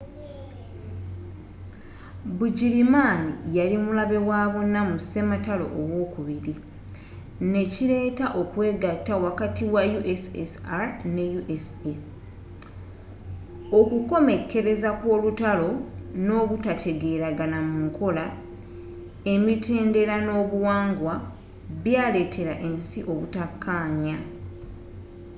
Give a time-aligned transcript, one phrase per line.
[2.37, 6.53] bugirimaani yali mulabe wabonna mu sematalo owokubiri
[7.51, 9.81] nekiileeta okwegatta wakati wa
[10.13, 11.25] ussr ne
[11.55, 11.91] usa
[13.79, 15.69] okukomekkereza kw'olutalo
[16.25, 18.25] n'obutategeragana mu nkola
[19.33, 21.15] emittendera n'obuwangwa
[21.83, 24.17] byaletera ensi obutakanya